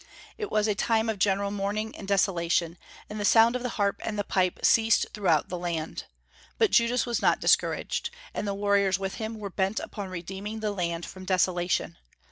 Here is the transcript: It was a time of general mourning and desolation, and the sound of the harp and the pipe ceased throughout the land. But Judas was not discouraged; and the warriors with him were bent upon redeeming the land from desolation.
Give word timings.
It 0.35 0.49
was 0.49 0.67
a 0.67 0.73
time 0.73 1.09
of 1.11 1.19
general 1.19 1.51
mourning 1.51 1.95
and 1.95 2.07
desolation, 2.07 2.79
and 3.07 3.19
the 3.19 3.23
sound 3.23 3.55
of 3.55 3.61
the 3.61 3.69
harp 3.77 4.01
and 4.03 4.17
the 4.17 4.23
pipe 4.23 4.61
ceased 4.65 5.05
throughout 5.13 5.49
the 5.49 5.59
land. 5.59 6.05
But 6.57 6.71
Judas 6.71 7.05
was 7.05 7.21
not 7.21 7.39
discouraged; 7.39 8.09
and 8.33 8.47
the 8.47 8.55
warriors 8.55 8.97
with 8.97 9.17
him 9.21 9.37
were 9.37 9.51
bent 9.51 9.79
upon 9.79 10.09
redeeming 10.09 10.59
the 10.59 10.71
land 10.71 11.05
from 11.05 11.23
desolation. 11.23 11.99